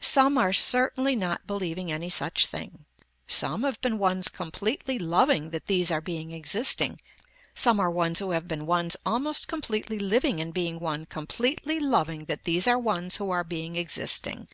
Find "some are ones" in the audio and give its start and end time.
7.56-8.20